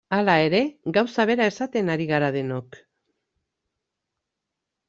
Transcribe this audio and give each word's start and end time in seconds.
Hala 0.15 0.35
ere, 0.43 0.61
gauza 0.97 1.25
bera 1.31 1.45
esaten 1.53 1.93
ari 1.97 2.07
gara 2.13 2.31
denok. 2.39 2.81